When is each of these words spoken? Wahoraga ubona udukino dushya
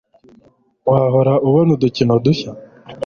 Wahoraga 0.89 1.43
ubona 1.47 1.69
udukino 1.75 2.13
dushya 2.25 2.51